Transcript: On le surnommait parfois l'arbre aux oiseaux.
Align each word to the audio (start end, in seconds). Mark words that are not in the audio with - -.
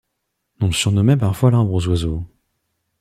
On 0.61 0.65
le 0.65 0.71
surnommait 0.71 1.15
parfois 1.15 1.51
l'arbre 1.51 1.71
aux 1.71 1.87
oiseaux. 1.87 2.23